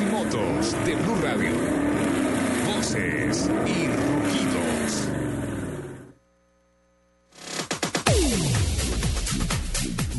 Y 0.00 0.04
motos 0.04 0.76
de 0.86 0.94
Blue 0.94 1.16
Radio. 1.22 1.50
Voces 2.66 3.50
y 3.66 4.07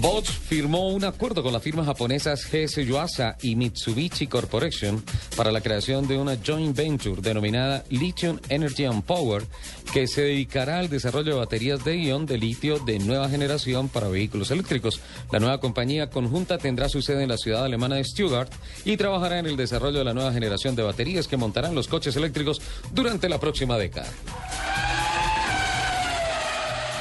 Bosch 0.01 0.29
firmó 0.29 0.87
un 0.87 1.03
acuerdo 1.03 1.43
con 1.43 1.51
las 1.51 1.61
firmas 1.61 1.85
japonesas 1.85 2.47
GS 2.49 2.85
Yuasa 2.85 3.35
y 3.41 3.57
Mitsubishi 3.57 4.27
Corporation 4.27 5.03
para 5.35 5.51
la 5.51 5.59
creación 5.59 6.07
de 6.07 6.17
una 6.17 6.37
joint 6.37 6.73
venture 6.73 7.21
denominada 7.21 7.83
Lithium 7.89 8.39
Energy 8.47 8.85
and 8.85 9.03
Power 9.03 9.43
que 9.91 10.07
se 10.07 10.21
dedicará 10.21 10.79
al 10.79 10.87
desarrollo 10.87 11.33
de 11.33 11.39
baterías 11.39 11.83
de 11.83 11.97
ion 11.97 12.25
de 12.25 12.37
litio 12.37 12.79
de 12.79 12.97
nueva 12.99 13.27
generación 13.27 13.89
para 13.89 14.07
vehículos 14.07 14.51
eléctricos. 14.51 15.01
La 15.33 15.39
nueva 15.39 15.59
compañía 15.59 16.09
conjunta 16.09 16.57
tendrá 16.57 16.87
su 16.87 17.01
sede 17.01 17.23
en 17.23 17.29
la 17.29 17.37
ciudad 17.37 17.65
alemana 17.65 17.95
de 17.97 18.05
Stuttgart 18.05 18.53
y 18.85 18.95
trabajará 18.95 19.39
en 19.39 19.47
el 19.47 19.57
desarrollo 19.57 19.99
de 19.99 20.05
la 20.05 20.13
nueva 20.13 20.31
generación 20.31 20.77
de 20.77 20.83
baterías 20.83 21.27
que 21.27 21.35
montarán 21.35 21.75
los 21.75 21.89
coches 21.89 22.15
eléctricos 22.15 22.61
durante 22.93 23.27
la 23.27 23.39
próxima 23.39 23.77
década. 23.77 24.07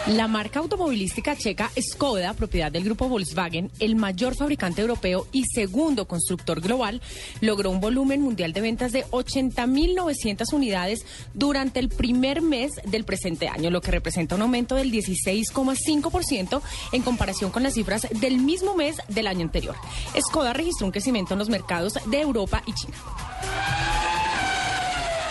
La 0.09 0.27
marca 0.27 0.61
automovilística 0.61 1.37
checa 1.37 1.71
Skoda, 1.79 2.33
propiedad 2.33 2.73
del 2.73 2.83
grupo 2.83 3.11
Volkswagen, 3.11 3.71
el 3.79 3.95
mayor 3.95 4.35
fabricante 4.35 4.81
europeo 4.81 5.27
y 5.33 5.45
segundo 5.45 6.09
constructor 6.09 6.63
global, 6.63 7.03
logró 7.43 7.71
un 7.71 7.79
volumen 7.79 8.23
mundial 8.23 8.55
de 8.55 8.63
ventas 8.63 8.93
de 8.93 9.05
80.900 9.05 10.55
unidades 10.55 11.05
durante 11.35 11.79
el 11.79 11.91
primer 11.91 12.41
mes 12.41 12.73
del 12.87 13.05
presente 13.05 13.49
año, 13.49 13.71
lo 13.71 13.83
que 13.83 13.91
representa 13.91 14.35
un 14.35 14.43
aumento 14.43 14.77
del 14.77 14.91
16,5% 14.91 16.63
en 16.93 17.03
comparación 17.03 17.51
con 17.51 17.63
las 17.63 17.75
cifras 17.75 18.07
del 18.11 18.39
mismo 18.39 18.75
mes 18.75 18.97
del 19.09 19.27
año 19.27 19.43
anterior. 19.43 19.77
Skoda 20.19 20.55
registró 20.55 20.87
un 20.87 20.93
crecimiento 20.93 21.35
en 21.35 21.39
los 21.39 21.51
mercados 21.51 21.99
de 22.07 22.21
Europa 22.23 22.63
y 22.65 22.73
China. 22.73 22.97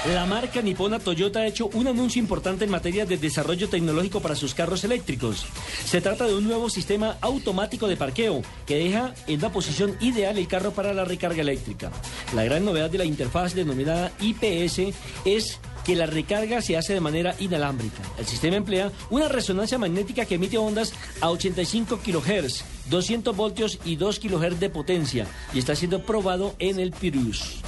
La 0.05 0.25
marca 0.25 0.61
nipona 0.61 0.99
Toyota 0.99 1.39
ha 1.39 1.47
hecho 1.47 1.69
un 1.73 1.87
anuncio 1.87 2.21
importante 2.21 2.63
en 2.63 2.71
materia 2.71 3.05
de 3.05 3.17
desarrollo 3.17 3.67
tecnológico 3.67 4.21
para 4.21 4.35
sus 4.35 4.53
carros 4.53 4.83
eléctricos. 4.83 5.45
Se 5.85 5.99
trata 5.99 6.25
de 6.25 6.35
un 6.35 6.47
nuevo 6.47 6.69
sistema 6.69 7.17
automático 7.19 7.87
de 7.87 7.97
parqueo 7.97 8.41
que 8.65 8.77
deja 8.77 9.13
en 9.27 9.39
una 9.39 9.51
posición 9.51 9.97
ideal 9.99 10.37
el 10.37 10.47
carro 10.47 10.71
para 10.71 10.93
la 10.93 11.03
recarga 11.03 11.41
eléctrica. 11.41 11.91
La 12.33 12.45
gran 12.45 12.63
novedad 12.63 12.89
de 12.89 12.99
la 12.99 13.05
interfaz 13.05 13.53
denominada 13.53 14.11
IPS 14.21 14.93
es 15.25 15.59
que 15.83 15.95
la 15.95 16.05
recarga 16.05 16.61
se 16.61 16.77
hace 16.77 16.93
de 16.93 17.01
manera 17.01 17.35
inalámbrica. 17.39 18.03
El 18.17 18.25
sistema 18.25 18.57
emplea 18.57 18.91
una 19.09 19.27
resonancia 19.27 19.77
magnética 19.77 20.25
que 20.25 20.35
emite 20.35 20.57
ondas 20.57 20.93
a 21.21 21.31
85 21.31 21.99
kHz, 21.99 22.63
200 22.89 23.35
voltios 23.35 23.79
y 23.83 23.95
2 23.95 24.19
kHz 24.19 24.59
de 24.59 24.69
potencia 24.69 25.27
y 25.53 25.59
está 25.59 25.75
siendo 25.75 26.03
probado 26.03 26.55
en 26.59 26.79
el 26.79 26.91
Pirus. 26.91 27.61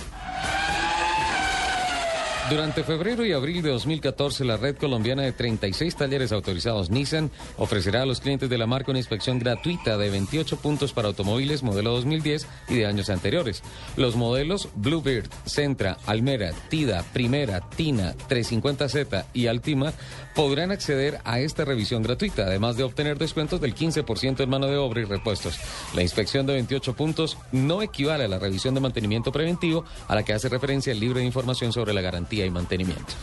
Durante 2.50 2.83
febrero 2.83 3.23
y 3.23 3.31
abril 3.31 3.61
de 3.61 3.69
2014, 3.69 4.44
la 4.44 4.58
red 4.58 4.75
colombiana 4.75 5.22
de 5.22 5.33
36 5.33 5.95
talleres 5.95 6.31
autorizados 6.31 6.89
Nissan 6.89 7.30
ofrecerá 7.58 8.02
a 8.02 8.05
los 8.08 8.22
clientes 8.22 8.50
de 8.50 8.58
la 8.58 8.66
marca 8.66 8.89
una 8.89 8.97
inspección 8.97 9.38
gratuita 9.38 10.00
de 10.00 10.09
28 10.09 10.58
puntos 10.58 10.92
para 10.92 11.09
automóviles 11.09 11.61
modelo 11.61 11.92
2010 11.92 12.47
y 12.70 12.75
de 12.75 12.88
años 12.88 13.11
anteriores. 13.11 13.61
Los 13.97 14.16
modelos 14.16 14.70
Bluebird, 14.73 15.30
Centra, 15.45 15.97
Almera, 16.08 16.52
Tida, 16.70 17.03
Primera, 17.14 17.61
Tina, 17.70 18.16
350Z 18.27 19.25
y 19.36 19.45
Altima 19.45 19.94
podrán 20.33 20.72
acceder 20.72 21.20
a 21.25 21.39
esta 21.39 21.66
revisión 21.66 22.02
gratuita, 22.02 22.44
además 22.44 22.77
de 22.77 22.83
obtener 22.83 23.20
descuentos 23.20 23.61
del 23.61 23.75
15% 23.75 24.42
en 24.42 24.50
mano 24.50 24.66
de 24.66 24.77
obra 24.77 25.02
y 25.02 25.05
repuestos. 25.05 25.59
La 25.94 26.02
inspección 26.02 26.47
de 26.47 26.53
28 26.53 26.95
puntos 26.95 27.38
no 27.52 27.83
equivale 27.83 28.23
a 28.23 28.27
la 28.27 28.39
revisión 28.39 28.73
de 28.73 28.80
mantenimiento 28.80 29.31
preventivo 29.31 29.86
a 30.08 30.16
la 30.16 30.23
que 30.23 30.33
hace 30.33 30.50
referencia 30.50 30.92
el 30.92 31.00
libro 31.00 31.20
de 31.20 31.25
información 31.25 31.72
sobre 31.72 31.94
la 31.94 32.02
garantía 32.02 32.38
y 32.45 32.51
mantenimiento. 32.51 33.13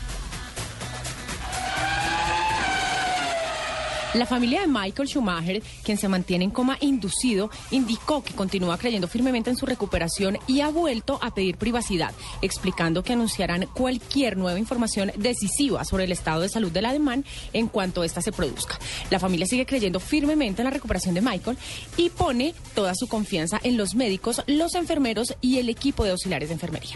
La 4.17 4.25
familia 4.25 4.63
de 4.63 4.67
Michael 4.67 5.09
Schumacher, 5.09 5.63
quien 5.83 5.99
se 5.99 6.09
mantiene 6.09 6.45
en 6.45 6.51
coma 6.51 6.79
inducido, 6.81 7.51
indicó 7.71 8.25
que 8.25 8.33
continúa 8.33 8.79
creyendo 8.79 9.09
firmemente 9.09 9.51
en 9.51 9.59
su 9.59 9.67
recuperación 9.67 10.39
y 10.47 10.63
ha 10.63 10.71
vuelto 10.71 11.19
a 11.21 11.35
pedir 11.35 11.59
privacidad, 11.59 12.15
explicando 12.41 13.03
que 13.03 13.13
anunciarán 13.13 13.67
cualquier 13.75 14.39
nueva 14.39 14.59
información 14.59 15.13
decisiva 15.17 15.85
sobre 15.85 16.05
el 16.05 16.13
estado 16.13 16.41
de 16.41 16.49
salud 16.49 16.73
del 16.73 16.87
alemán 16.87 17.27
en 17.53 17.69
cuanto 17.69 18.05
ésta 18.05 18.23
se 18.23 18.33
produzca. 18.33 18.79
La 19.11 19.19
familia 19.19 19.45
sigue 19.45 19.67
creyendo 19.67 20.01
firmemente 20.01 20.63
en 20.63 20.65
la 20.65 20.71
recuperación 20.71 21.15
de 21.15 21.21
Michael 21.21 21.59
y 21.99 22.09
pone 22.09 22.55
toda 22.75 22.95
su 22.95 23.09
confianza 23.09 23.61
en 23.63 23.77
los 23.77 23.95
médicos, 23.95 24.43
los 24.47 24.77
enfermeros 24.77 25.35
y 25.43 25.59
el 25.59 25.69
equipo 25.69 26.05
de 26.05 26.13
auxiliares 26.13 26.49
de 26.49 26.55
enfermería. 26.55 26.95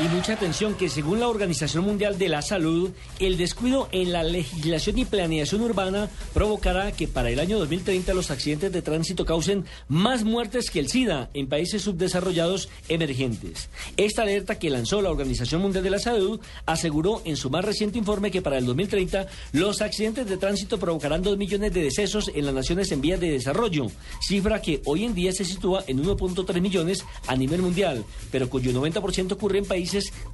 Y 0.00 0.04
mucha 0.04 0.32
atención 0.32 0.74
que 0.74 0.88
según 0.88 1.20
la 1.20 1.28
Organización 1.28 1.84
Mundial 1.84 2.18
de 2.18 2.30
la 2.30 2.40
Salud, 2.40 2.90
el 3.18 3.36
descuido 3.36 3.88
en 3.92 4.10
la 4.10 4.24
legislación 4.24 4.96
y 4.96 5.04
planeación 5.04 5.60
urbana 5.60 6.08
provocará 6.32 6.92
que 6.92 7.06
para 7.06 7.30
el 7.30 7.38
año 7.38 7.58
2030 7.58 8.14
los 8.14 8.30
accidentes 8.30 8.72
de 8.72 8.80
tránsito 8.80 9.26
causen 9.26 9.66
más 9.88 10.24
muertes 10.24 10.70
que 10.70 10.80
el 10.80 10.88
SIDA 10.88 11.28
en 11.34 11.46
países 11.46 11.82
subdesarrollados 11.82 12.70
emergentes. 12.88 13.68
Esta 13.98 14.22
alerta 14.22 14.58
que 14.58 14.70
lanzó 14.70 15.02
la 15.02 15.10
Organización 15.10 15.60
Mundial 15.60 15.84
de 15.84 15.90
la 15.90 15.98
Salud 15.98 16.40
aseguró 16.64 17.20
en 17.26 17.36
su 17.36 17.50
más 17.50 17.64
reciente 17.64 17.98
informe 17.98 18.30
que 18.30 18.42
para 18.42 18.56
el 18.56 18.64
2030 18.64 19.26
los 19.52 19.82
accidentes 19.82 20.26
de 20.26 20.38
tránsito 20.38 20.78
provocarán 20.78 21.22
2 21.22 21.36
millones 21.36 21.72
de 21.74 21.82
decesos 21.82 22.30
en 22.34 22.46
las 22.46 22.54
naciones 22.54 22.90
en 22.92 23.02
vías 23.02 23.20
de 23.20 23.30
desarrollo, 23.30 23.86
cifra 24.26 24.62
que 24.62 24.80
hoy 24.86 25.04
en 25.04 25.14
día 25.14 25.32
se 25.32 25.44
sitúa 25.44 25.84
en 25.86 26.02
1.3 26.02 26.60
millones 26.62 27.04
a 27.26 27.36
nivel 27.36 27.60
mundial, 27.60 28.04
pero 28.30 28.48
cuyo 28.48 28.72
90% 28.72 29.32
ocurre 29.32 29.58
en 29.58 29.66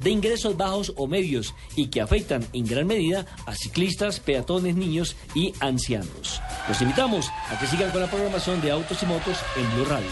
de 0.00 0.10
ingresos 0.10 0.56
bajos 0.56 0.92
o 0.96 1.06
medios 1.06 1.54
y 1.76 1.88
que 1.88 2.00
afectan 2.00 2.46
en 2.52 2.66
gran 2.66 2.86
medida 2.86 3.26
a 3.46 3.54
ciclistas, 3.54 4.20
peatones, 4.20 4.76
niños 4.76 5.16
y 5.34 5.52
ancianos. 5.60 6.40
Los 6.68 6.80
invitamos 6.82 7.28
a 7.50 7.58
que 7.58 7.66
sigan 7.66 7.90
con 7.90 8.00
la 8.00 8.10
programación 8.10 8.60
de 8.60 8.70
Autos 8.70 9.02
y 9.02 9.06
Motos 9.06 9.36
en 9.56 9.74
Blue 9.74 9.84
Radio. 9.86 10.08